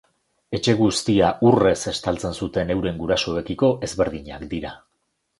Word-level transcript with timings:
Etxe 0.59 0.73
guztia 0.77 1.27
urrez 1.49 1.75
estaltzen 1.91 2.33
zuten 2.45 2.73
euren 2.75 2.97
gurasoekiko 3.01 3.69
ezberdinak 3.89 4.47
dira. 4.55 4.73